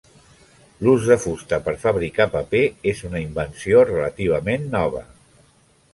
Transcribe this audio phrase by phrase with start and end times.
[0.85, 2.63] L'ús de fusta per fabricar paper
[2.95, 5.09] és una invenció relativament nova.